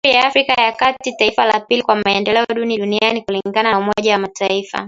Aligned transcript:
Jamhuri 0.05 0.21
ya 0.21 0.27
Afrika 0.27 0.61
ya 0.65 0.71
kati 0.71 1.13
taifa 1.13 1.45
la 1.45 1.59
pili 1.59 1.81
kwa 1.81 1.95
maendeleo 1.95 2.45
duni 2.55 2.77
duniani 2.77 3.21
kulingana 3.21 3.71
na 3.71 3.77
umoja 3.79 4.13
wa 4.13 4.19
mataifa 4.19 4.79